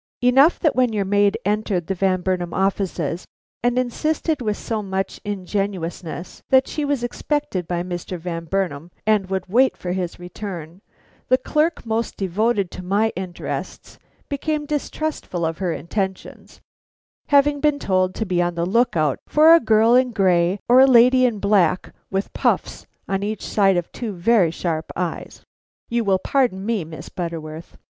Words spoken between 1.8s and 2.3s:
the Van